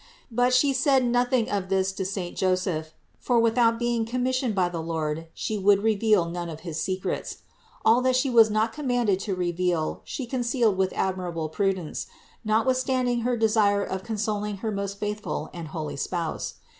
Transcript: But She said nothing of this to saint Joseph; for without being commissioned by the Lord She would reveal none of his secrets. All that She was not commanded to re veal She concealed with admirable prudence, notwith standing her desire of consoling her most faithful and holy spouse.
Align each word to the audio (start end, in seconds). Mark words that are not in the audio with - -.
But 0.31 0.51
She 0.51 0.73
said 0.73 1.05
nothing 1.05 1.47
of 1.47 1.69
this 1.69 1.91
to 1.91 2.05
saint 2.05 2.35
Joseph; 2.35 2.91
for 3.19 3.39
without 3.39 3.77
being 3.77 4.03
commissioned 4.03 4.55
by 4.55 4.67
the 4.67 4.81
Lord 4.81 5.27
She 5.35 5.59
would 5.59 5.83
reveal 5.83 6.25
none 6.25 6.49
of 6.49 6.61
his 6.61 6.81
secrets. 6.81 7.43
All 7.85 8.01
that 8.01 8.15
She 8.15 8.27
was 8.27 8.49
not 8.49 8.73
commanded 8.73 9.19
to 9.19 9.35
re 9.35 9.51
veal 9.51 10.01
She 10.03 10.25
concealed 10.25 10.75
with 10.75 10.91
admirable 10.95 11.49
prudence, 11.49 12.07
notwith 12.43 12.77
standing 12.77 13.21
her 13.21 13.37
desire 13.37 13.83
of 13.83 14.01
consoling 14.03 14.57
her 14.65 14.71
most 14.71 14.99
faithful 14.99 15.51
and 15.53 15.67
holy 15.67 15.97
spouse. 15.97 16.55